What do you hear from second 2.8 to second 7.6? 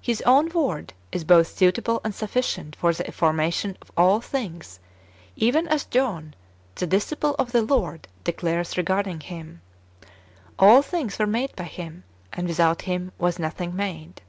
the formation of all things, even as John, the disciple of